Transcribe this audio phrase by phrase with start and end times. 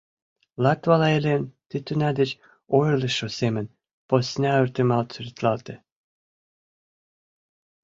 [0.63, 2.31] Латвала илем ты тӱня деч
[2.77, 3.65] ойырлышо семын
[4.07, 5.75] посна ойыртемалт сӱретлалте.